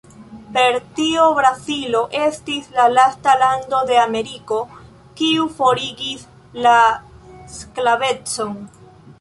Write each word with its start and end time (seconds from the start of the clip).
Per 0.53 0.77
tio 0.99 1.25
Brazilo 1.39 1.99
estis 2.21 2.71
la 2.79 2.85
lasta 2.93 3.35
lando 3.43 3.83
de 3.91 3.99
Ameriko, 4.05 4.57
kiu 5.21 5.47
forigis 5.61 6.27
la 6.69 6.77
sklavecon. 7.61 8.61